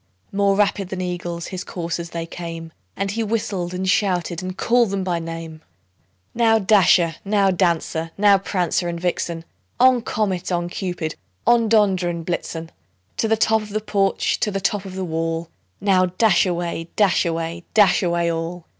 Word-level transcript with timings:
More 0.31 0.55
rapid 0.55 0.89
than 0.89 0.99
eagles 0.99 1.45
his 1.49 1.63
coursers 1.63 2.09
they 2.09 2.25
came, 2.25 2.73
And 2.97 3.11
he 3.11 3.21
whistled, 3.21 3.71
and 3.71 3.87
shouted, 3.87 4.41
and 4.41 4.57
called 4.57 4.89
them 4.89 5.03
by 5.03 5.19
name; 5.19 5.61
"Now, 6.33 6.57
Dasher! 6.57 7.17
now, 7.23 7.51
Dancer! 7.51 8.09
now, 8.17 8.39
Prancer 8.39 8.87
and 8.89 8.99
Vixen! 8.99 9.45
On! 9.79 10.01
Comet, 10.01 10.51
on! 10.51 10.69
Cupid, 10.69 11.17
on! 11.45 11.69
Dunder 11.69 12.09
and 12.09 12.25
Blitzen 12.25 12.71
To 13.17 13.27
the 13.27 13.37
top 13.37 13.61
of 13.61 13.69
the 13.69 13.79
porch, 13.79 14.39
to 14.39 14.49
the 14.49 14.59
top 14.59 14.85
of 14.85 14.95
the 14.95 15.05
wall! 15.05 15.49
Now, 15.79 16.07
dash 16.07 16.47
away, 16.47 16.89
dash 16.95 17.23
away, 17.23 17.63
dash 17.75 18.01
away 18.01 18.31
all!" 18.31 18.65